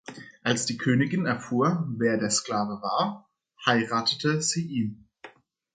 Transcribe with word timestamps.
Als 0.41 0.65
die 0.65 0.77
Königin 0.79 1.27
erfuhr, 1.27 1.87
wer 1.95 2.17
der 2.17 2.31
Sklave 2.31 2.81
war, 2.81 3.29
heiratete 3.67 4.41
sie 4.41 4.65
ihn. 4.65 5.07